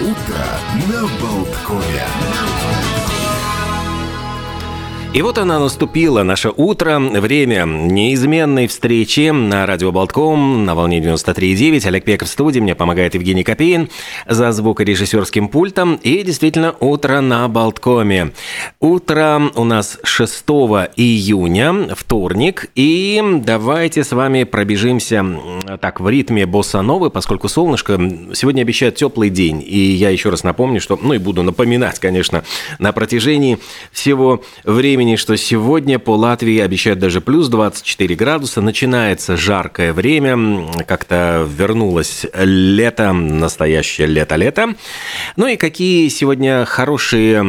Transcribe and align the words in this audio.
Утро 0.00 0.44
на 0.88 1.06
Болткове. 1.20 2.04
И 5.14 5.22
вот 5.22 5.38
она 5.38 5.60
наступила, 5.60 6.24
наше 6.24 6.50
утро, 6.50 6.98
время 6.98 7.66
неизменной 7.66 8.66
встречи 8.66 9.30
на 9.30 9.64
радио 9.64 9.92
Болтком 9.92 10.64
на 10.64 10.74
волне 10.74 10.98
93,9. 10.98 11.86
Олег 11.86 12.04
Пеков 12.04 12.26
в 12.26 12.32
студии, 12.32 12.58
мне 12.58 12.74
помогает 12.74 13.14
Евгений 13.14 13.44
Копейн 13.44 13.90
за 14.26 14.50
звукорежиссерским 14.50 15.46
пультом. 15.46 16.00
И 16.02 16.24
действительно, 16.24 16.74
утро 16.80 17.20
на 17.20 17.46
Болткоме. 17.46 18.32
Утро 18.80 19.52
у 19.54 19.62
нас 19.62 20.00
6 20.02 20.44
июня, 20.96 21.94
вторник. 21.94 22.66
И 22.74 23.22
давайте 23.44 24.02
с 24.02 24.10
вами 24.10 24.42
пробежимся 24.42 25.24
так 25.80 26.00
в 26.00 26.08
ритме 26.08 26.44
босса-новы, 26.44 27.10
поскольку 27.10 27.48
солнышко 27.48 28.00
сегодня 28.34 28.62
обещает 28.62 28.96
теплый 28.96 29.30
день. 29.30 29.62
И 29.64 29.78
я 29.78 30.10
еще 30.10 30.30
раз 30.30 30.42
напомню, 30.42 30.80
что, 30.80 30.98
ну 31.00 31.14
и 31.14 31.18
буду 31.18 31.44
напоминать, 31.44 32.00
конечно, 32.00 32.42
на 32.80 32.90
протяжении 32.90 33.58
всего 33.92 34.42
времени 34.64 35.03
времени, 35.04 35.16
что 35.16 35.36
сегодня 35.36 35.98
по 35.98 36.16
Латвии 36.16 36.58
обещают 36.60 36.98
даже 36.98 37.20
плюс 37.20 37.48
24 37.48 38.14
градуса. 38.14 38.62
Начинается 38.62 39.36
жаркое 39.36 39.92
время, 39.92 40.66
как-то 40.86 41.46
вернулось 41.46 42.24
лето, 42.32 43.12
настоящее 43.12 44.06
лето-лето. 44.06 44.74
Ну 45.36 45.46
и 45.46 45.56
какие 45.56 46.08
сегодня 46.08 46.64
хорошие, 46.64 47.42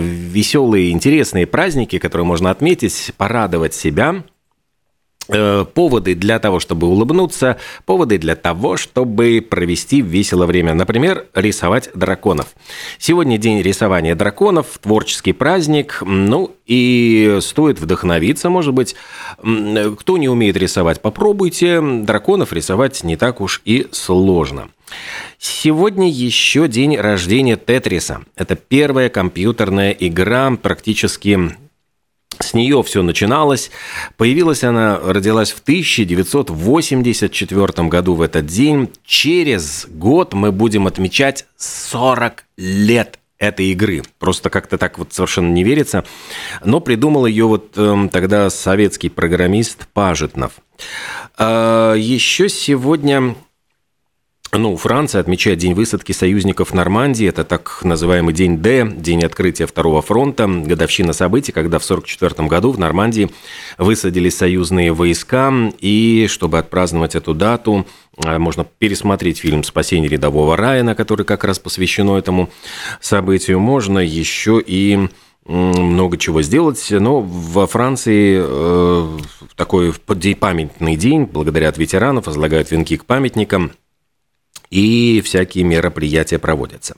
веселые, 0.00 0.90
интересные 0.90 1.46
праздники, 1.46 1.98
которые 1.98 2.24
можно 2.24 2.50
отметить, 2.50 3.12
порадовать 3.18 3.74
себя– 3.74 4.24
Э, 4.41 4.41
поводы 5.74 6.14
для 6.14 6.38
того, 6.38 6.60
чтобы 6.60 6.86
улыбнуться, 6.86 7.58
поводы 7.84 8.18
для 8.18 8.36
того, 8.36 8.76
чтобы 8.76 9.44
провести 9.48 10.00
весело 10.00 10.46
время. 10.46 10.74
Например, 10.74 11.26
рисовать 11.34 11.90
драконов. 11.94 12.48
Сегодня 12.98 13.38
день 13.38 13.62
рисования 13.62 14.14
драконов, 14.14 14.78
творческий 14.80 15.32
праздник. 15.32 16.02
Ну 16.04 16.54
и 16.66 17.38
стоит 17.40 17.80
вдохновиться, 17.80 18.50
может 18.50 18.74
быть. 18.74 18.94
Кто 19.38 20.18
не 20.18 20.28
умеет 20.28 20.56
рисовать, 20.56 21.00
попробуйте. 21.00 21.80
Драконов 21.80 22.52
рисовать 22.52 23.02
не 23.04 23.16
так 23.16 23.40
уж 23.40 23.62
и 23.64 23.88
сложно. 23.90 24.68
Сегодня 25.38 26.10
еще 26.10 26.68
день 26.68 26.96
рождения 26.96 27.56
Тетриса. 27.56 28.22
Это 28.36 28.56
первая 28.56 29.08
компьютерная 29.08 29.90
игра, 29.90 30.50
практически 30.60 31.56
с 32.42 32.54
нее 32.54 32.82
все 32.82 33.02
начиналось. 33.02 33.70
Появилась 34.16 34.64
она, 34.64 34.98
родилась 34.98 35.52
в 35.52 35.60
1984 35.60 37.88
году 37.88 38.14
в 38.14 38.22
этот 38.22 38.46
день. 38.46 38.90
Через 39.04 39.86
год 39.88 40.32
мы 40.34 40.52
будем 40.52 40.86
отмечать 40.86 41.46
40 41.56 42.44
лет 42.56 43.18
этой 43.38 43.66
игры. 43.66 44.02
Просто 44.18 44.50
как-то 44.50 44.78
так 44.78 44.98
вот 44.98 45.12
совершенно 45.12 45.52
не 45.52 45.62
верится. 45.64 46.04
Но 46.64 46.80
придумал 46.80 47.26
ее 47.26 47.46
вот 47.46 47.72
э, 47.76 48.08
тогда 48.12 48.50
советский 48.50 49.08
программист 49.08 49.88
Пажетнов. 49.92 50.52
Э, 51.38 51.94
еще 51.96 52.48
сегодня 52.48 53.34
ну, 54.58 54.76
Франция 54.76 55.20
отмечает 55.20 55.58
День 55.58 55.72
высадки 55.72 56.12
союзников 56.12 56.74
Нормандии. 56.74 57.26
Это 57.26 57.42
так 57.42 57.80
называемый 57.84 58.34
День 58.34 58.58
Д, 58.58 58.86
День 58.96 59.24
открытия 59.24 59.66
Второго 59.66 60.02
фронта, 60.02 60.46
годовщина 60.46 61.14
событий, 61.14 61.52
когда 61.52 61.78
в 61.78 61.84
1944 61.84 62.48
году 62.48 62.70
в 62.70 62.78
Нормандии 62.78 63.30
высадились 63.78 64.36
союзные 64.36 64.92
войска. 64.92 65.52
И 65.80 66.26
чтобы 66.28 66.58
отпраздновать 66.58 67.14
эту 67.14 67.32
дату, 67.32 67.86
э, 68.22 68.36
можно 68.36 68.66
пересмотреть 68.78 69.38
фильм 69.38 69.64
«Спасение 69.64 70.10
рядового 70.10 70.54
Райана», 70.54 70.94
который 70.94 71.24
как 71.24 71.44
раз 71.44 71.58
посвящено 71.58 72.18
этому 72.18 72.50
событию. 73.00 73.58
Можно 73.58 74.00
еще 74.00 74.62
и 74.64 75.08
много 75.46 76.18
чего 76.18 76.42
сделать, 76.42 76.86
но 76.90 77.20
во 77.20 77.66
Франции 77.66 78.40
э, 78.44 79.18
такой 79.56 79.92
памятный 80.38 80.96
день, 80.96 81.24
благодаря 81.24 81.70
от 81.70 81.78
ветеранов, 81.78 82.26
возлагают 82.26 82.70
венки 82.70 82.98
к 82.98 83.06
памятникам– 83.06 83.72
и 84.72 85.20
всякие 85.20 85.64
мероприятия 85.64 86.38
проводятся. 86.38 86.96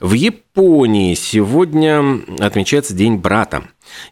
В 0.00 0.14
Японии 0.14 1.14
сегодня 1.14 2.22
отмечается 2.40 2.94
День 2.94 3.16
брата. 3.16 3.64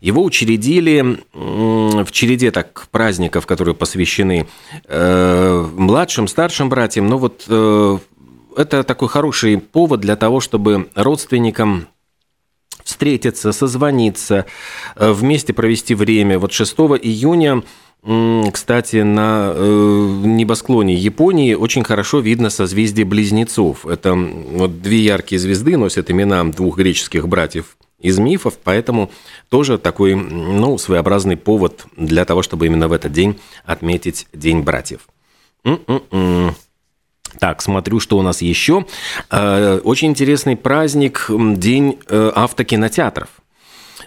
Его 0.03 0.23
учредили 0.23 1.19
в 1.33 2.13
череде 2.13 2.51
так 2.51 2.87
праздников, 2.91 3.47
которые 3.47 3.75
посвящены 3.75 4.47
э, 4.87 5.67
младшим, 5.75 6.29
старшим 6.29 6.69
братьям. 6.69 7.07
Но 7.07 7.17
вот 7.17 7.47
э, 7.49 7.99
это 8.59 8.85
такой 8.85 9.09
хороший 9.09 9.57
повод 9.57 10.01
для 10.01 10.17
того, 10.17 10.41
чтобы 10.41 10.91
родственникам 10.95 11.89
встретиться, 12.85 13.53
созвониться, 13.53 14.47
э, 14.97 15.13
вместе 15.13 15.53
провести 15.53 15.95
время. 15.95 16.39
Вот 16.39 16.53
6 16.53 16.75
июня 17.03 17.63
кстати, 18.53 18.97
на 18.97 19.53
э, 19.55 20.21
небосклоне 20.25 20.95
Японии 20.95 21.55
очень 21.55 21.85
хорошо 21.85 22.19
видно 22.19 22.51
созвездие 22.51 23.07
близнецов. 23.07 23.87
Это 23.87 24.15
вот 24.15 24.83
две 24.83 24.99
яркие 24.99 25.39
звезды 25.39 25.77
носят 25.77 26.11
имена 26.11 26.43
двух 26.45 26.79
греческих 26.79 27.29
братьев 27.29 27.77
из 28.01 28.19
мифов, 28.19 28.59
поэтому 28.63 29.13
тоже 29.49 29.79
такой 29.79 30.17
ну, 30.17 30.79
своеобразный 30.79 31.37
повод 31.37 31.85
для 31.97 32.25
того, 32.25 32.43
чтобы 32.43 32.67
именно 32.67 32.89
в 32.89 32.93
этот 32.93 33.13
день 33.13 33.39
отметить 33.65 34.27
День 34.33 34.63
братьев. 34.63 35.07
М-м-м. 35.65 36.57
Так, 37.39 37.63
смотрю, 37.63 38.01
что 38.01 38.19
у 38.19 38.23
нас 38.23 38.43
еще. 38.43 38.87
Э, 39.31 39.81
очень 39.85 40.09
интересный 40.09 40.57
праздник, 40.57 41.27
День 41.29 41.99
э, 42.09 42.33
автокинотеатров. 42.35 43.29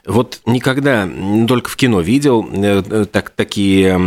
Вот 0.05 0.41
никогда, 0.45 1.09
только 1.47 1.69
в 1.69 1.75
кино 1.75 1.99
видел 1.99 2.47
э, 2.53 3.05
так, 3.11 3.31
такие 3.31 3.97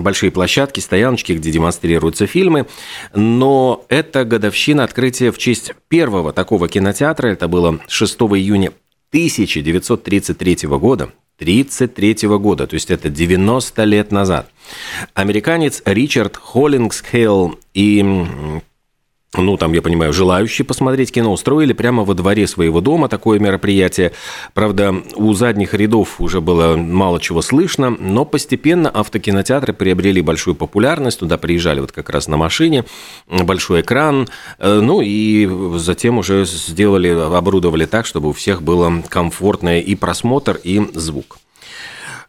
большие 0.00 0.30
площадки, 0.30 0.80
стояночки, 0.80 1.32
где 1.32 1.50
демонстрируются 1.50 2.26
фильмы, 2.26 2.66
но 3.14 3.84
это 3.88 4.24
годовщина 4.24 4.84
открытия 4.84 5.32
в 5.32 5.38
честь 5.38 5.72
первого 5.88 6.32
такого 6.32 6.68
кинотеатра, 6.68 7.28
это 7.28 7.48
было 7.48 7.78
6 7.88 8.14
июня 8.14 8.72
1933 9.10 10.68
года, 10.68 11.04
1933 11.38 12.28
года, 12.38 12.66
то 12.66 12.74
есть 12.74 12.90
это 12.90 13.08
90 13.08 13.84
лет 13.84 14.12
назад. 14.12 14.50
Американец 15.14 15.80
Ричард 15.86 16.36
Холлингсхейл 16.36 17.58
и 17.72 18.04
ну, 19.36 19.56
там, 19.56 19.72
я 19.72 19.82
понимаю, 19.82 20.12
желающие 20.12 20.64
посмотреть 20.64 21.12
кино, 21.12 21.32
устроили 21.32 21.72
прямо 21.72 22.04
во 22.04 22.14
дворе 22.14 22.46
своего 22.46 22.80
дома 22.80 23.08
такое 23.08 23.38
мероприятие. 23.38 24.12
Правда, 24.54 24.94
у 25.14 25.32
задних 25.34 25.74
рядов 25.74 26.20
уже 26.20 26.40
было 26.40 26.76
мало 26.76 27.20
чего 27.20 27.42
слышно, 27.42 27.90
но 27.90 28.24
постепенно 28.24 28.90
автокинотеатры 28.90 29.72
приобрели 29.72 30.20
большую 30.20 30.54
популярность, 30.54 31.20
туда 31.20 31.38
приезжали 31.38 31.80
вот 31.80 31.92
как 31.92 32.10
раз 32.10 32.28
на 32.28 32.36
машине, 32.36 32.84
большой 33.28 33.80
экран, 33.82 34.28
э, 34.58 34.80
ну 34.80 35.00
и 35.02 35.48
затем 35.76 36.18
уже 36.18 36.44
сделали, 36.44 37.08
оборудовали 37.08 37.86
так, 37.86 38.06
чтобы 38.06 38.28
у 38.28 38.32
всех 38.32 38.62
было 38.62 39.02
комфортное 39.08 39.80
и 39.80 39.94
просмотр, 39.94 40.58
и 40.62 40.80
звук. 40.94 41.38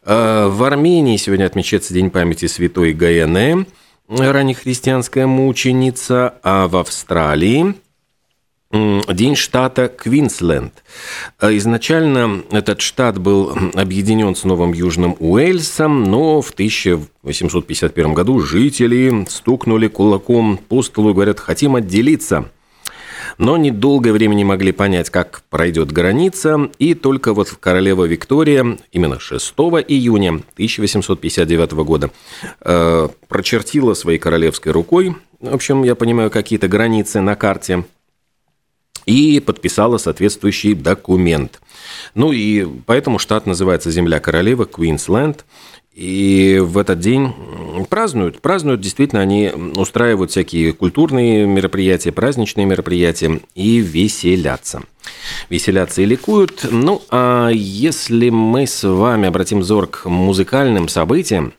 Э, 0.04 0.48
в 0.48 0.62
Армении 0.62 1.16
сегодня 1.16 1.46
отмечается 1.46 1.94
День 1.94 2.10
памяти 2.10 2.46
святой 2.46 2.92
Гаене– 2.92 3.66
раннехристианская 4.08 5.26
мученица, 5.26 6.34
а 6.42 6.66
в 6.68 6.76
Австралии 6.76 7.74
День 8.70 9.34
штата 9.34 9.88
Квинсленд. 9.88 10.74
Изначально 11.40 12.42
этот 12.50 12.82
штат 12.82 13.18
был 13.18 13.56
объединен 13.74 14.36
с 14.36 14.44
Новым 14.44 14.74
Южным 14.74 15.16
Уэльсом, 15.18 16.04
но 16.04 16.42
в 16.42 16.50
1851 16.50 18.12
году 18.12 18.40
жители 18.40 19.24
стукнули 19.26 19.88
кулаком 19.88 20.58
по 20.58 20.82
столу 20.82 21.10
и 21.10 21.14
говорят, 21.14 21.40
хотим 21.40 21.76
отделиться– 21.76 22.50
но 23.38 23.56
недолгое 23.56 24.12
время 24.12 24.34
не 24.34 24.44
могли 24.44 24.72
понять, 24.72 25.10
как 25.10 25.42
пройдет 25.48 25.92
граница, 25.92 26.70
и 26.78 26.94
только 26.94 27.32
вот 27.32 27.50
королева 27.60 28.04
Виктория 28.04 28.78
именно 28.92 29.18
6 29.18 29.54
июня 29.88 30.42
1859 30.54 31.72
года 31.72 32.10
э, 32.60 33.08
прочертила 33.28 33.94
своей 33.94 34.18
королевской 34.18 34.72
рукой, 34.72 35.16
в 35.40 35.54
общем, 35.54 35.84
я 35.84 35.94
понимаю, 35.94 36.30
какие-то 36.30 36.66
границы 36.66 37.20
на 37.20 37.36
карте, 37.36 37.84
и 39.06 39.40
подписала 39.40 39.96
соответствующий 39.96 40.74
документ. 40.74 41.60
Ну 42.14 42.32
и 42.32 42.66
поэтому 42.84 43.18
штат 43.18 43.46
называется 43.46 43.90
«Земля 43.90 44.20
королевы» 44.20 44.66
Квинсленд. 44.66 45.46
И 45.98 46.60
в 46.62 46.78
этот 46.78 47.00
день 47.00 47.32
празднуют. 47.90 48.40
Празднуют, 48.40 48.80
действительно, 48.80 49.20
они 49.20 49.50
устраивают 49.74 50.30
всякие 50.30 50.72
культурные 50.72 51.44
мероприятия, 51.44 52.12
праздничные 52.12 52.66
мероприятия 52.66 53.40
и 53.56 53.78
веселятся. 53.78 54.82
Веселятся 55.50 56.02
и 56.02 56.04
ликуют. 56.04 56.68
Ну, 56.70 57.02
а 57.10 57.48
если 57.48 58.30
мы 58.30 58.68
с 58.68 58.88
вами 58.88 59.26
обратим 59.26 59.58
взор 59.58 59.88
к 59.88 60.08
музыкальным 60.08 60.86
событиям, 60.88 61.52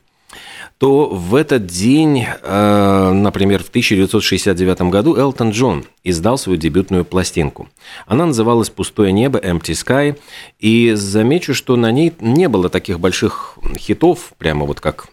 то 0.80 1.08
в 1.10 1.34
этот 1.34 1.66
день, 1.66 2.24
э, 2.24 3.12
например, 3.12 3.62
в 3.62 3.68
1969 3.68 4.90
году 4.90 5.14
Элтон 5.14 5.50
Джон 5.50 5.84
издал 6.04 6.38
свою 6.38 6.58
дебютную 6.58 7.04
пластинку. 7.04 7.68
Она 8.06 8.24
называлась 8.24 8.70
«Пустое 8.70 9.12
небо», 9.12 9.38
«Empty 9.38 9.74
Sky», 9.74 10.16
и 10.58 10.94
замечу, 10.94 11.52
что 11.52 11.76
на 11.76 11.92
ней 11.92 12.14
не 12.18 12.48
было 12.48 12.70
таких 12.70 12.98
больших 12.98 13.58
хитов, 13.76 14.32
прямо 14.38 14.64
вот 14.64 14.80
как 14.80 15.08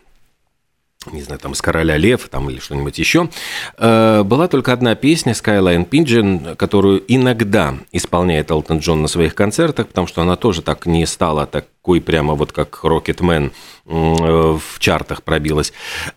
не 1.12 1.22
знаю, 1.22 1.40
там, 1.40 1.54
с 1.54 1.62
«Короля 1.62 1.98
лев» 1.98 2.28
там, 2.30 2.50
или 2.50 2.60
что-нибудь 2.60 2.98
еще, 3.00 3.30
э, 3.78 4.24
была 4.24 4.48
только 4.48 4.74
одна 4.74 4.96
песня 4.96 5.34
«Skyline 5.34 5.88
Pigeon», 5.88 6.56
которую 6.56 7.04
иногда 7.08 7.76
исполняет 7.92 8.52
Элтон 8.52 8.80
Джон 8.80 9.02
на 9.02 9.08
своих 9.08 9.36
концертах, 9.36 9.88
потому 9.88 10.08
что 10.08 10.22
она 10.22 10.36
тоже 10.36 10.62
так 10.62 10.86
не 10.86 11.06
стала 11.06 11.46
такой 11.46 12.02
прямо 12.02 12.36
вот 12.36 12.52
как 12.52 12.84
«Рокетмен» 12.84 13.52
в 13.86 14.62
чартах 14.80 15.24
пробилась. 15.24 15.72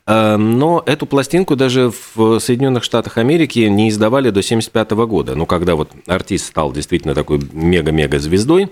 Э, 0.06 0.36
но 0.36 0.82
эту 0.86 1.06
пластинку 1.06 1.56
даже 1.56 1.92
в 2.14 2.40
Соединенных 2.40 2.84
Штатах 2.84 3.18
Америки 3.18 3.60
не 3.60 3.88
издавали 3.88 4.30
до 4.30 4.40
1975 4.40 4.90
года. 5.06 5.34
Ну, 5.34 5.46
когда 5.46 5.76
вот 5.76 5.90
артист 6.06 6.46
стал 6.46 6.72
действительно 6.72 7.14
такой 7.14 7.40
мега-мега 7.52 8.18
звездой, 8.18 8.70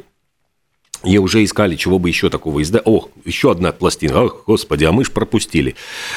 и 1.04 1.18
уже 1.18 1.44
искали, 1.44 1.76
чего 1.76 1.98
бы 1.98 2.08
еще 2.08 2.30
такого 2.30 2.62
издать. 2.62 2.82
О, 2.84 3.08
еще 3.24 3.52
одна 3.52 3.72
пластинка. 3.72 4.24
Ох, 4.24 4.44
господи, 4.46 4.84
а 4.84 4.92
мы 4.92 5.04
ж 5.04 5.10
пропустили. 5.10 5.76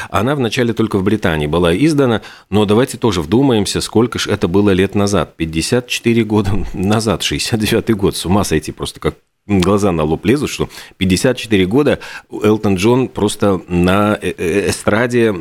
Она 0.09 0.35
вначале 0.35 0.73
только 0.73 0.97
в 0.97 1.03
Британии 1.03 1.47
была 1.47 1.75
издана, 1.75 2.21
но 2.49 2.65
давайте 2.65 2.97
тоже 2.97 3.21
вдумаемся, 3.21 3.81
сколько 3.81 4.17
ж 4.19 4.27
это 4.27 4.47
было 4.47 4.71
лет 4.71 4.95
назад. 4.95 5.35
54 5.37 6.23
года 6.23 6.65
назад, 6.73 7.23
69 7.23 7.91
год. 7.91 8.15
С 8.15 8.25
ума 8.25 8.43
сойти 8.43 8.71
просто, 8.71 8.99
как 8.99 9.15
глаза 9.47 9.91
на 9.91 10.03
лоб 10.03 10.25
лезут, 10.25 10.49
что 10.49 10.69
54 10.97 11.65
года 11.65 11.99
Элтон 12.31 12.75
Джон 12.75 13.07
просто 13.07 13.61
на 13.67 14.17
э, 14.21 14.33
э, 14.37 14.69
эстраде 14.69 15.33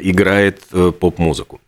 играет 0.00 0.62
э, 0.72 0.92
поп-музыку. 0.98 1.60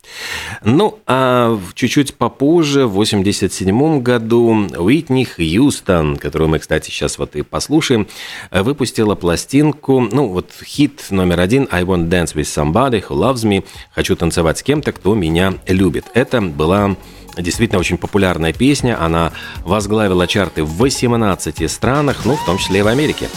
Ну, 0.63 0.99
а 1.07 1.59
чуть-чуть 1.73 2.15
попозже, 2.15 2.85
в 2.85 2.91
87 2.91 4.01
году, 4.01 4.67
Уитни 4.77 5.23
Хьюстон, 5.23 6.17
которую 6.17 6.49
мы, 6.49 6.59
кстати, 6.59 6.89
сейчас 6.89 7.17
вот 7.17 7.35
и 7.35 7.41
послушаем, 7.41 8.07
выпустила 8.51 9.15
пластинку, 9.15 9.99
ну, 9.99 10.27
вот 10.27 10.51
хит 10.63 11.05
номер 11.09 11.39
один 11.39 11.67
«I 11.71 11.83
want 11.83 12.09
dance 12.09 12.35
with 12.35 12.43
somebody 12.43 13.03
who 13.05 13.15
loves 13.15 13.43
me» 13.43 13.63
«Хочу 13.93 14.15
танцевать 14.15 14.59
с 14.59 14.63
кем-то, 14.63 14.91
кто 14.91 15.15
меня 15.15 15.55
любит». 15.67 16.05
Это 16.13 16.41
была 16.41 16.95
Действительно 17.37 17.79
очень 17.79 17.97
популярная 17.97 18.53
песня. 18.53 19.01
Она 19.01 19.33
возглавила 19.63 20.27
чарты 20.27 20.63
в 20.63 20.77
18 20.77 21.69
странах, 21.69 22.25
ну, 22.25 22.35
в 22.35 22.45
том 22.45 22.57
числе 22.57 22.79
и 22.79 22.81
в 22.81 22.87
Америке. 22.87 23.27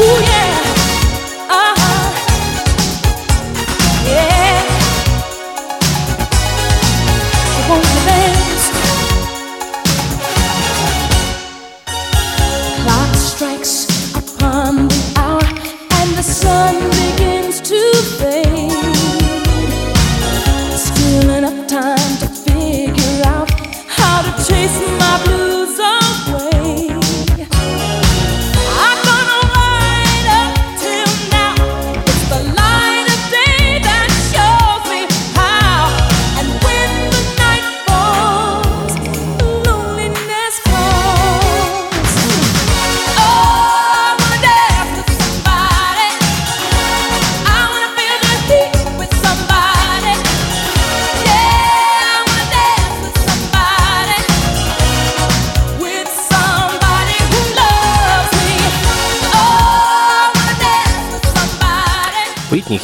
Уитни 0.00 0.49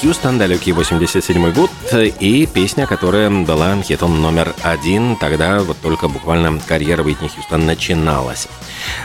Хьюстон, 0.00 0.38
далекий 0.38 0.72
87 0.72 1.52
год, 1.52 1.70
и 2.20 2.46
песня, 2.52 2.86
которая 2.86 3.30
была 3.30 3.80
хитом 3.82 4.20
номер 4.20 4.54
один. 4.62 5.16
Тогда 5.16 5.60
вот 5.60 5.76
только 5.82 6.08
буквально 6.08 6.60
карьера 6.66 7.02
Уитни 7.02 7.28
Хьюстон 7.28 7.66
начиналась. 7.66 8.48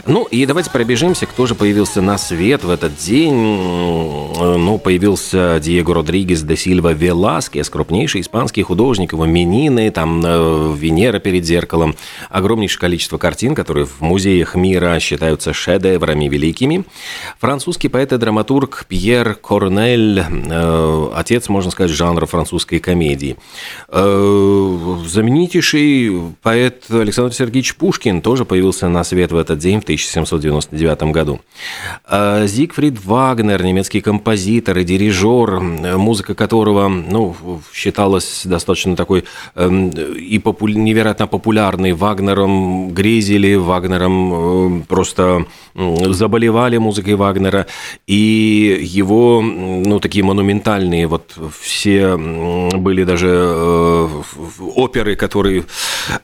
Ну 0.06 0.26
и 0.26 0.46
давайте 0.46 0.70
пробежимся, 0.70 1.26
кто 1.26 1.46
же 1.46 1.56
появился 1.56 2.02
на 2.02 2.18
свет 2.18 2.64
в 2.64 2.70
этот 2.70 2.98
день. 2.98 3.34
Ну, 3.34 4.78
появился 4.78 5.60
Диего 5.62 5.96
Родригес 5.96 6.42
де 6.42 6.56
Сильва 6.56 6.94
Веласкес, 6.94 7.70
крупнейший 7.70 8.22
испанский 8.22 8.64
художник, 8.64 9.14
его 9.14 9.26
«Менины», 9.26 9.92
там 9.92 10.22
э, 10.26 10.76
«Венера 10.78 11.20
перед 11.20 11.46
зеркалом», 11.46 11.96
огромнейшее 12.30 12.80
количество 12.80 13.18
картин, 13.18 13.56
которые 13.56 13.86
в 13.86 14.02
музеях 14.02 14.56
мира 14.56 15.00
считаются 15.00 15.54
шедеврами 15.54 16.28
великими. 16.28 16.84
Французский 17.40 17.88
поэт 17.88 18.14
и 18.14 18.18
драматург 18.18 18.86
Пьер 18.88 19.36
Корнель 19.36 20.24
Э, 20.54 20.81
отец, 21.14 21.50
можно 21.50 21.72
сказать, 21.72 21.92
жанра 21.92 22.26
французской 22.26 22.80
комедии. 22.80 23.38
Э, 23.90 24.98
знаменитейший 25.06 26.34
поэт 26.42 26.86
Александр 26.90 27.34
Сергеевич 27.34 27.76
Пушкин 27.76 28.22
тоже 28.22 28.46
появился 28.46 28.88
на 28.88 29.04
свет 29.04 29.32
в 29.32 29.38
этот 29.38 29.60
день 29.60 29.80
в 29.80 29.84
1799 29.84 31.04
году. 31.12 31.42
Э, 32.10 32.46
Зигфрид 32.48 33.04
Вагнер, 33.04 33.64
немецкий 33.64 34.02
композитор 34.02 34.78
и 34.80 34.84
дирижер, 34.84 35.60
музыка 35.60 36.34
которого 36.34 36.88
ну, 36.88 37.36
считалась 37.74 38.42
достаточно 38.46 38.96
такой 38.96 39.24
эм, 39.56 39.90
и 39.90 40.40
попу- 40.40 40.68
невероятно 40.68 41.28
популярной. 41.28 41.94
Вагнером 41.94 42.94
грезили, 42.94 43.56
Вагнером 43.56 44.84
просто 44.88 45.46
заболевали 45.76 46.78
музыкой 46.78 47.16
Вагнера, 47.16 47.68
и 48.08 48.80
его, 48.82 49.42
ну, 49.42 50.00
такие 50.00 50.24
монументальные 50.24 50.71
монументальные, 50.72 51.08
вот 51.08 51.34
все 51.60 52.18
были 52.18 53.04
даже 53.04 53.28
э, 53.30 54.08
оперы, 54.76 55.16
которые 55.16 55.66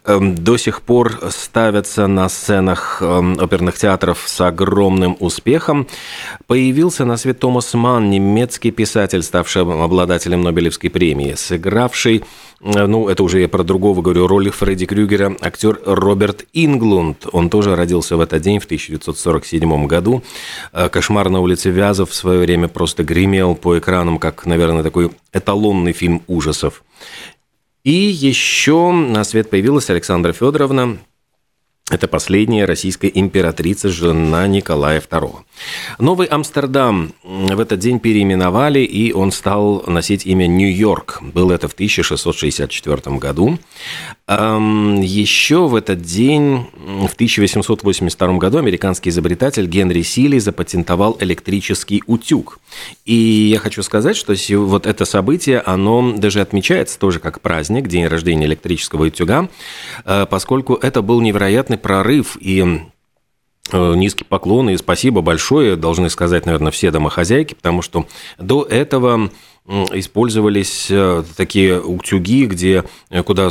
эм, 0.06 0.36
до 0.36 0.58
сих 0.58 0.82
пор 0.82 1.20
ставятся 1.30 2.08
на 2.08 2.30
сценах 2.30 3.02
эм, 3.02 3.38
оперных 3.40 3.78
театров 3.78 4.24
с 4.26 4.42
огромным 4.42 5.18
успехом. 5.20 5.88
Появился 6.48 7.06
на 7.06 7.18
свет 7.18 7.40
Томас 7.40 7.74
Ман, 7.74 8.10
немецкий 8.10 8.72
писатель, 8.72 9.24
ставший 9.24 9.64
обладателем 9.64 10.42
Нобелевской 10.42 10.90
премии, 10.90 11.34
сыгравший 11.34 12.24
ну, 12.60 13.08
это 13.08 13.24
уже 13.24 13.40
я 13.40 13.48
про 13.48 13.64
другого 13.64 14.02
говорю, 14.02 14.28
роли 14.28 14.50
Фредди 14.50 14.86
Крюгера, 14.86 15.36
актер 15.42 15.80
Роберт 15.86 16.46
Инглунд. 16.54 17.28
Он 17.32 17.50
тоже 17.50 17.76
родился 17.76 18.18
в 18.18 18.22
этот 18.22 18.42
день, 18.42 18.60
в 18.60 18.66
1947 18.66 19.86
году. 19.86 20.24
Э, 20.74 20.90
«Кошмар 20.90 21.30
на 21.30 21.40
улице 21.40 21.70
Вязов» 21.70 22.10
в 22.10 22.16
свое 22.16 22.40
время 22.40 22.68
просто 22.68 23.04
гремел 23.04 23.56
по 23.56 23.78
экранам, 23.78 24.18
как, 24.18 24.46
наверное, 24.46 24.84
такой 24.84 25.12
эталонный 25.34 25.94
фильм 25.94 26.24
ужасов. 26.28 26.84
И 27.84 27.92
еще 27.92 28.92
на 28.92 29.24
свет 29.24 29.50
появилась 29.50 29.90
Александра 29.90 30.34
Федоровна, 30.34 30.98
это 31.90 32.10
последняя 32.10 32.66
российская 32.66 33.10
императрица, 33.14 33.88
жена 33.88 34.46
Николая 34.48 35.00
II. 35.00 35.36
Новый 36.00 36.28
Амстердам 36.28 37.14
в 37.24 37.60
этот 37.60 37.80
день 37.80 38.00
переименовали, 38.00 38.80
и 38.80 39.14
он 39.14 39.32
стал 39.32 39.84
носить 39.88 40.26
имя 40.26 40.48
Нью-Йорк. 40.48 41.20
Было 41.22 41.54
это 41.54 41.70
в 41.70 41.74
1664 41.74 43.18
году. 43.18 43.58
Еще 44.28 45.68
в 45.68 45.76
этот 45.76 46.02
день, 46.02 46.68
в 46.76 47.14
1882 47.14 48.34
году, 48.38 48.58
американский 48.58 49.10
изобретатель 49.10 49.68
Генри 49.68 50.02
Силли 50.02 50.40
запатентовал 50.40 51.16
электрический 51.22 52.04
утюг. 52.06 52.60
И 53.06 53.16
я 53.16 53.60
хочу 53.60 53.82
сказать, 53.84 54.18
что 54.18 54.36
вот 54.66 54.86
это 54.86 55.06
событие, 55.06 55.62
оно 55.62 56.14
даже 56.18 56.42
отмечается 56.42 57.00
тоже 57.00 57.20
как 57.20 57.40
праздник, 57.40 57.88
день 57.88 58.08
рождения 58.08 58.46
электрического 58.46 59.06
утюга, 59.06 59.48
э, 60.04 60.26
поскольку 60.30 60.74
это 60.74 61.02
был 61.02 61.22
невероятный 61.22 61.77
прорыв 61.78 62.38
и 62.40 62.82
э, 63.72 63.96
Низкий 63.96 64.24
поклон 64.24 64.70
и 64.70 64.78
спасибо 64.78 65.22
большое. 65.22 65.76
Должны 65.76 66.10
сказать, 66.10 66.46
наверное, 66.46 66.72
все 66.72 66.92
домохозяйки, 66.92 67.54
потому 67.54 67.82
что 67.82 68.08
до 68.38 68.64
этого 68.64 69.32
использовались 69.68 70.92
такие 71.36 71.82
утюги, 71.82 72.46
где 72.46 72.84
куда 73.26 73.50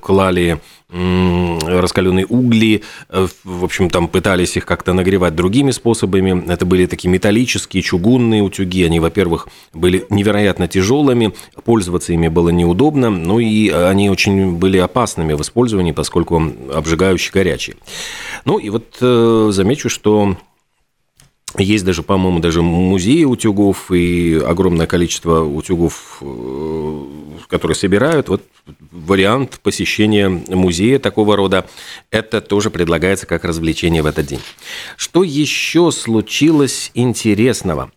клали 0.00 0.60
раскаленные 0.92 2.26
угли, 2.26 2.82
э, 3.08 3.26
в 3.44 3.64
общем, 3.64 3.90
там 3.90 4.08
пытались 4.08 4.56
их 4.56 4.66
как-то 4.66 4.92
нагревать 4.92 5.34
другими 5.36 5.70
способами. 5.70 6.50
Это 6.50 6.66
были 6.66 6.86
такие 6.86 7.08
металлические, 7.08 7.82
чугунные 7.82 8.42
утюги. 8.42 8.84
Они, 8.84 8.98
во-первых, 8.98 9.48
были 9.72 10.04
невероятно 10.10 10.66
тяжелыми, 10.66 11.32
пользоваться 11.64 12.12
ими 12.12 12.28
было 12.28 12.48
неудобно, 12.48 13.10
ну 13.10 13.38
и 13.38 13.68
они 13.68 14.10
очень 14.10 14.56
были 14.56 14.78
опасными 14.78 15.34
в 15.34 15.42
использовании, 15.42 15.92
поскольку 15.92 16.42
обжигающие 16.72 17.32
горячие. 17.32 17.76
Ну 18.44 18.58
и 18.58 18.70
вот 18.70 18.96
э, 19.00 19.48
замечу, 19.52 19.88
что 19.88 20.36
есть 21.58 21.84
даже, 21.84 22.02
по-моему, 22.02 22.40
даже 22.40 22.62
музеи 22.62 23.24
утюгов 23.24 23.90
и 23.90 24.40
огромное 24.46 24.86
количество 24.86 25.42
утюгов, 25.42 26.18
э, 26.20 27.04
которые 27.48 27.74
собирают. 27.74 28.28
Вот 28.28 28.42
вариант 28.92 29.60
посещения 29.62 30.28
музея 30.28 30.98
такого 30.98 31.36
рода, 31.36 31.66
это 32.10 32.40
тоже 32.40 32.70
предлагается 32.70 33.26
как 33.26 33.44
развлечение 33.44 34.02
в 34.02 34.06
этот 34.06 34.26
день. 34.26 34.40
Что 34.96 35.24
еще 35.24 35.90
случилось 35.90 36.90
интересного? 36.94 37.90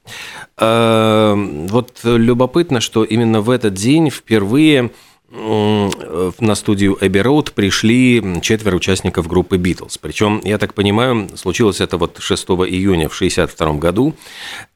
Э, 0.57 1.36
вот 1.69 2.00
любопытно, 2.03 2.81
что 2.81 3.03
именно 3.03 3.41
в 3.41 3.50
этот 3.50 3.74
день 3.74 4.10
впервые 4.10 4.91
на 5.33 6.55
студию 6.55 6.95
Abbey 7.01 7.23
Road 7.23 7.53
пришли 7.53 8.39
четверо 8.41 8.75
участников 8.75 9.27
группы 9.27 9.57
Beatles. 9.57 9.97
Причем, 9.99 10.39
я 10.43 10.59
так 10.59 10.75
понимаю, 10.75 11.27
случилось 11.35 11.81
это 11.81 11.97
вот 11.97 12.17
6 12.19 12.43
июня 12.49 13.09
в 13.09 13.15
1962 13.15 13.73
году. 13.73 14.13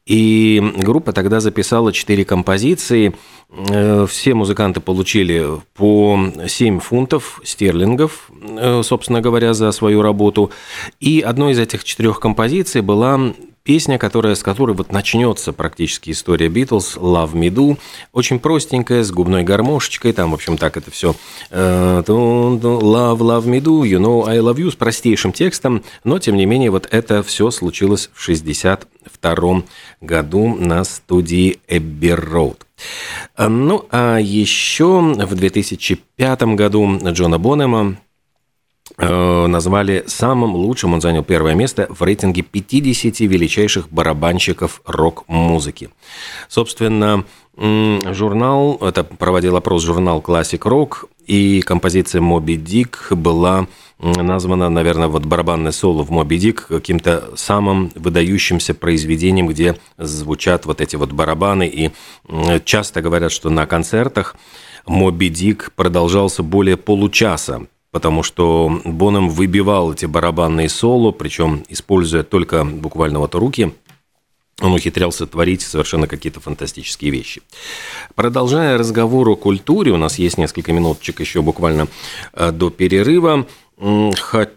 И 0.07 0.63
группа 0.77 1.11
тогда 1.11 1.41
записала 1.41 1.91
четыре 1.91 2.25
композиции. 2.25 3.13
Э, 3.49 4.07
все 4.09 4.33
музыканты 4.33 4.79
получили 4.79 5.45
по 5.75 6.17
7 6.47 6.79
фунтов 6.79 7.41
стерлингов, 7.43 8.31
э, 8.41 8.81
собственно 8.83 9.21
говоря, 9.21 9.53
за 9.53 9.71
свою 9.71 10.01
работу. 10.01 10.49
И 10.99 11.19
одной 11.19 11.51
из 11.51 11.59
этих 11.59 11.83
четырех 11.83 12.19
композиций 12.19 12.81
была 12.81 13.33
Песня, 13.67 13.97
которая, 13.97 14.35
с 14.35 14.43
которой 14.43 14.73
вот 14.73 14.93
начнется 14.93 15.51
практически 15.51 16.11
история 16.11 16.47
Битлз, 16.47 16.95
Love 16.95 17.33
Me 17.33 17.49
Do, 17.49 17.77
очень 18.13 18.39
простенькая, 18.39 19.03
с 19.03 19.11
губной 19.11 19.43
гармошечкой, 19.43 20.13
там, 20.13 20.31
в 20.31 20.35
общем, 20.35 20.57
так 20.57 20.77
это 20.77 20.89
все 20.89 21.15
э, 21.49 22.01
Love, 22.07 22.61
Love 22.61 23.43
Me 23.43 23.59
Do, 23.59 23.81
You 23.81 23.99
Know 23.99 24.25
I 24.25 24.37
Love 24.37 24.55
You, 24.55 24.71
с 24.71 24.75
простейшим 24.75 25.33
текстом, 25.33 25.83
но, 26.05 26.17
тем 26.17 26.37
не 26.37 26.45
менее, 26.45 26.71
вот 26.71 26.87
это 26.91 27.21
все 27.23 27.51
случилось 27.51 28.09
в 28.13 28.21
62 28.21 29.63
году 29.99 30.55
на 30.55 30.85
студии 30.85 31.59
Эбби 31.67 32.11
Роуд. 32.11 32.65
Ну, 33.37 33.85
а 33.91 34.17
еще 34.19 35.01
в 35.01 35.35
2005 35.35 36.41
году 36.55 36.99
Джона 37.03 37.37
Бонема 37.37 37.97
Э, 37.97 38.06
назвали 38.99 40.03
самым 40.07 40.55
лучшим, 40.55 40.93
он 40.93 41.01
занял 41.01 41.23
первое 41.23 41.53
место 41.53 41.85
в 41.89 42.01
рейтинге 42.01 42.41
50 42.41 43.19
величайших 43.19 43.89
барабанщиков 43.89 44.81
рок-музыки. 44.85 45.89
Собственно, 46.47 47.23
журнал, 47.55 48.77
это 48.81 49.03
проводил 49.03 49.55
опрос 49.55 49.83
журнал 49.83 50.23
Classic 50.25 50.59
Rock, 50.59 51.07
и 51.25 51.61
композиция 51.61 52.21
«Моби 52.21 52.55
Дик» 52.55 53.07
была 53.11 53.67
названа, 53.99 54.69
наверное, 54.69 55.07
вот 55.07 55.25
барабанное 55.25 55.71
соло 55.71 56.03
в 56.03 56.09
«Моби 56.09 56.37
Дик» 56.37 56.67
каким-то 56.67 57.31
самым 57.35 57.91
выдающимся 57.95 58.73
произведением, 58.73 59.47
где 59.47 59.77
звучат 59.97 60.65
вот 60.65 60.81
эти 60.81 60.95
вот 60.95 61.11
барабаны, 61.11 61.67
и 61.67 61.91
часто 62.63 63.01
говорят, 63.01 63.31
что 63.31 63.49
на 63.49 63.65
концертах 63.65 64.35
«Моби 64.85 65.29
Дик» 65.29 65.71
продолжался 65.75 66.43
более 66.43 66.77
получаса, 66.77 67.67
потому 67.91 68.23
что 68.23 68.81
Боном 68.83 69.29
выбивал 69.29 69.93
эти 69.93 70.05
барабанные 70.05 70.69
соло, 70.69 71.11
причем 71.11 71.63
используя 71.69 72.23
только 72.23 72.63
буквально 72.63 73.19
вот 73.19 73.35
руки, 73.35 73.73
он 74.59 74.73
ухитрялся 74.73 75.27
творить 75.27 75.61
совершенно 75.61 76.07
какие-то 76.07 76.39
фантастические 76.39 77.11
вещи. 77.11 77.41
Продолжая 78.15 78.77
разговор 78.77 79.29
о 79.29 79.35
культуре, 79.35 79.91
у 79.91 79.97
нас 79.97 80.17
есть 80.17 80.37
несколько 80.39 80.73
минуточек 80.73 81.19
еще 81.19 81.43
буквально 81.43 81.87
э, 82.33 82.51
до 82.51 82.71
перерыва. 82.71 83.45
Хочу 83.77 84.56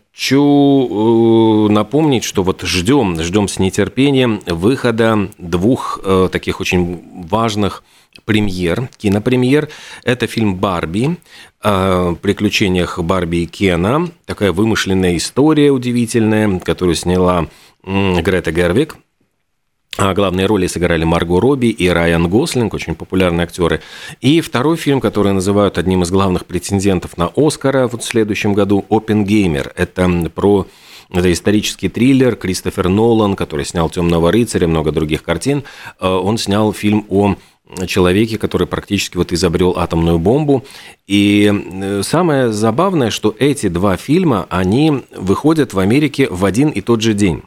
э, 1.68 1.72
напомнить, 1.72 2.24
что 2.24 2.42
вот 2.42 2.62
ждем, 2.62 3.20
ждем 3.20 3.48
с 3.48 3.58
нетерпением 3.58 4.40
выхода 4.46 5.30
двух 5.38 6.00
э, 6.02 6.28
таких 6.30 6.60
очень 6.60 7.02
важных 7.28 7.82
премьер, 8.24 8.88
кинопремьер. 8.98 9.68
Это 10.04 10.26
фильм 10.26 10.56
«Барби», 10.56 11.16
о 11.62 12.14
приключениях 12.14 12.98
Барби 12.98 13.38
и 13.38 13.46
Кена. 13.46 14.10
Такая 14.24 14.52
вымышленная 14.52 15.16
история 15.16 15.70
удивительная, 15.70 16.58
которую 16.58 16.94
сняла 16.94 17.48
Грета 17.84 18.50
Гервик. 18.50 18.96
А 19.96 20.14
главные 20.14 20.46
роли 20.46 20.66
сыграли 20.66 21.04
Марго 21.04 21.40
Робби 21.40 21.66
и 21.66 21.88
Райан 21.88 22.28
Гослинг, 22.28 22.72
очень 22.74 22.94
популярные 22.94 23.44
актеры. 23.44 23.82
И 24.20 24.40
второй 24.40 24.76
фильм, 24.76 25.00
который 25.00 25.32
называют 25.32 25.78
одним 25.78 26.02
из 26.02 26.10
главных 26.10 26.46
претендентов 26.46 27.16
на 27.16 27.30
Оскара 27.34 27.88
вот 27.88 28.02
в 28.02 28.06
следующем 28.06 28.54
году, 28.54 28.84
«Опенгеймер». 28.88 29.72
Это 29.76 30.30
про 30.34 30.66
это 31.12 31.32
исторический 31.32 31.88
триллер. 31.88 32.36
Кристофер 32.36 32.88
Нолан, 32.88 33.34
который 33.34 33.66
снял 33.66 33.90
«Темного 33.90 34.30
рыцаря», 34.30 34.68
много 34.68 34.92
других 34.92 35.24
картин. 35.24 35.64
Э, 36.00 36.08
он 36.08 36.38
снял 36.38 36.72
фильм 36.72 37.04
о 37.08 37.34
человеке, 37.86 38.38
который 38.38 38.66
практически 38.66 39.16
вот 39.16 39.32
изобрел 39.32 39.74
атомную 39.76 40.18
бомбу. 40.18 40.64
И 41.08 41.52
э, 41.52 42.02
самое 42.04 42.52
забавное, 42.52 43.10
что 43.10 43.34
эти 43.38 43.68
два 43.68 43.96
фильма, 43.96 44.46
они 44.50 45.02
выходят 45.16 45.74
в 45.74 45.80
Америке 45.80 46.28
в 46.30 46.44
один 46.44 46.70
и 46.70 46.80
тот 46.80 47.00
же 47.00 47.14
день. 47.14 47.42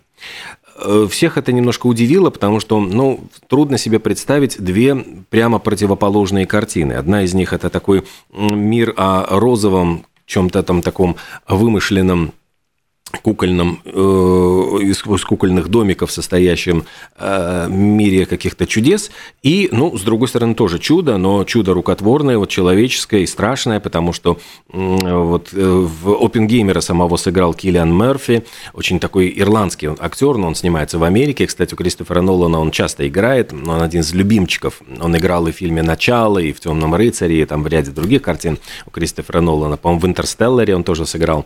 Э, 0.75 1.07
всех 1.09 1.37
это 1.37 1.51
немножко 1.51 1.87
удивило, 1.87 2.29
потому 2.29 2.59
что, 2.59 2.79
ну, 2.79 3.19
трудно 3.47 3.77
себе 3.77 3.99
представить 3.99 4.63
две 4.63 4.95
прямо 5.29 5.59
противоположные 5.59 6.45
картины. 6.45 6.93
Одна 6.93 7.23
из 7.23 7.33
них– 7.33 7.53
это 7.53 7.69
такой 7.69 8.03
мир 8.31 8.93
о 8.97 9.39
розовом, 9.39 10.05
чем-то 10.25 10.63
там 10.63 10.81
таком 10.81 11.15
вымышленном 11.47 12.33
кукольном, 13.21 13.79
э, 13.85 13.89
из, 13.91 15.05
из 15.05 15.23
кукольных 15.23 15.67
домиков, 15.69 16.11
состоящем 16.11 16.85
э, 17.17 17.67
мире 17.69 18.25
каких-то 18.25 18.65
чудес. 18.65 19.11
И, 19.43 19.69
ну, 19.71 19.97
с 19.97 20.01
другой 20.01 20.27
стороны, 20.27 20.55
тоже 20.55 20.79
чудо, 20.79 21.17
но 21.17 21.43
чудо 21.43 21.73
рукотворное, 21.73 22.37
вот 22.37 22.49
человеческое 22.49 23.21
и 23.21 23.25
страшное, 23.27 23.79
потому 23.79 24.13
что 24.13 24.39
э, 24.71 24.77
вот 24.77 25.49
э, 25.53 25.61
в 25.63 26.23
Опенгеймера 26.23 26.81
самого 26.81 27.17
сыграл 27.17 27.53
Киллиан 27.53 27.95
Мерфи, 27.95 28.43
очень 28.73 28.99
такой 28.99 29.33
ирландский 29.35 29.87
актер, 29.87 30.37
но 30.37 30.47
он 30.47 30.55
снимается 30.55 30.97
в 30.97 31.03
Америке. 31.03 31.45
Кстати, 31.45 31.73
у 31.73 31.77
Кристофера 31.77 32.21
Нолана 32.21 32.59
он 32.59 32.71
часто 32.71 33.07
играет, 33.07 33.53
он 33.53 33.81
один 33.81 34.01
из 34.01 34.13
любимчиков. 34.13 34.81
Он 34.99 35.15
играл 35.15 35.47
и 35.47 35.51
в 35.51 35.55
фильме 35.55 35.83
«Начало», 35.83 36.39
и 36.39 36.51
в 36.51 36.59
«Темном 36.59 36.95
рыцаре», 36.95 37.41
и 37.41 37.45
там 37.45 37.63
в 37.63 37.67
ряде 37.67 37.91
других 37.91 38.21
картин 38.21 38.57
у 38.85 38.91
Кристофера 38.91 39.41
Нолана. 39.41 39.77
По-моему, 39.77 40.01
в 40.01 40.05
«Интерстелларе» 40.07 40.75
он 40.75 40.83
тоже 40.83 41.05
сыграл. 41.05 41.45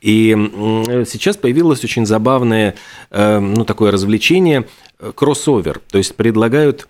И 0.00 1.03
сейчас 1.06 1.36
появилось 1.36 1.84
очень 1.84 2.06
забавное, 2.06 2.74
э, 3.10 3.38
ну, 3.38 3.64
такое 3.64 3.90
развлечение, 3.90 4.66
э, 4.98 5.12
кроссовер. 5.14 5.80
То 5.90 5.98
есть 5.98 6.14
предлагают 6.14 6.88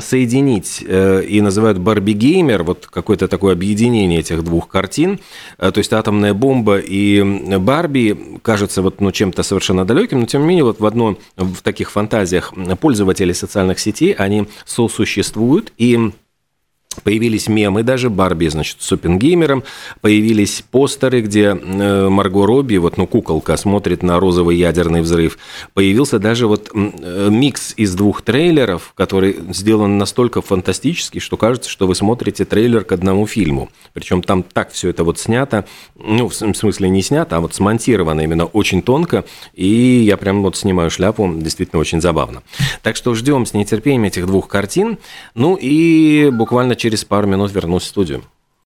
соединить 0.00 0.82
э, 0.86 1.22
и 1.22 1.42
называют 1.42 1.76
Барби 1.76 2.12
Геймер, 2.12 2.62
вот 2.62 2.86
какое-то 2.86 3.28
такое 3.28 3.52
объединение 3.52 4.20
этих 4.20 4.42
двух 4.42 4.68
картин. 4.68 5.20
То 5.58 5.76
есть 5.76 5.92
атомная 5.92 6.32
бомба 6.32 6.78
и 6.78 7.22
Барби 7.58 8.38
кажется 8.42 8.80
вот 8.80 9.02
ну, 9.02 9.12
чем-то 9.12 9.42
совершенно 9.42 9.84
далеким, 9.84 10.20
но 10.20 10.26
тем 10.26 10.42
не 10.42 10.48
менее 10.48 10.64
вот 10.64 10.80
в 10.80 10.86
одной 10.86 11.18
в 11.36 11.60
таких 11.60 11.90
фантазиях 11.90 12.54
пользователи 12.80 13.34
социальных 13.34 13.80
сетей 13.80 14.12
они 14.12 14.48
сосуществуют 14.64 15.74
и 15.76 16.10
Появились 17.04 17.48
мемы 17.48 17.84
даже, 17.84 18.10
Барби, 18.10 18.48
значит, 18.48 18.78
с 18.80 18.90
Оппенгеймером, 18.90 19.62
появились 20.00 20.64
постеры, 20.72 21.20
где 21.20 21.56
э, 21.56 22.08
Марго 22.08 22.44
Робби, 22.44 22.78
вот, 22.78 22.96
ну, 22.96 23.06
куколка, 23.06 23.56
смотрит 23.56 24.02
на 24.02 24.18
розовый 24.18 24.56
ядерный 24.56 25.00
взрыв. 25.00 25.38
Появился 25.72 26.18
даже 26.18 26.48
вот 26.48 26.68
э, 26.74 27.28
микс 27.30 27.74
из 27.76 27.94
двух 27.94 28.22
трейлеров, 28.22 28.92
который 28.96 29.36
сделан 29.50 29.98
настолько 29.98 30.42
фантастически, 30.42 31.20
что 31.20 31.36
кажется, 31.36 31.70
что 31.70 31.86
вы 31.86 31.94
смотрите 31.94 32.44
трейлер 32.44 32.82
к 32.82 32.90
одному 32.90 33.24
фильму. 33.28 33.68
Причем 33.92 34.20
там 34.20 34.42
так 34.42 34.72
все 34.72 34.88
это 34.88 35.04
вот 35.04 35.20
снято, 35.20 35.66
ну, 35.94 36.26
в 36.26 36.34
смысле 36.34 36.88
не 36.88 37.02
снято, 37.02 37.36
а 37.36 37.40
вот 37.40 37.54
смонтировано 37.54 38.22
именно 38.22 38.46
очень 38.46 38.82
тонко, 38.82 39.24
и 39.54 40.02
я 40.04 40.16
прям 40.16 40.42
вот 40.42 40.56
снимаю 40.56 40.90
шляпу, 40.90 41.32
действительно 41.36 41.78
очень 41.78 42.00
забавно. 42.00 42.42
Так 42.82 42.96
что 42.96 43.14
ждем 43.14 43.46
с 43.46 43.54
нетерпением 43.54 44.02
этих 44.02 44.26
двух 44.26 44.48
картин, 44.48 44.98
ну 45.36 45.54
и 45.54 46.30
буквально 46.32 46.74
через 46.80 47.04
пару 47.04 47.28
минут 47.28 47.52
вернусь 47.52 47.82
в 47.84 47.86
студию. 47.86 48.24